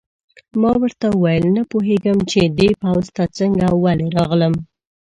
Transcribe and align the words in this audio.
ما 0.61 0.71
ورته 0.81 1.05
وویل: 1.11 1.45
نه 1.55 1.63
پوهېږم 1.71 2.17
چې 2.31 2.39
دې 2.57 2.69
پوځ 2.81 3.05
ته 3.15 3.23
څنګه 3.37 3.63
او 3.69 3.75
ولې 3.85 4.07
راغلم. 4.17 4.53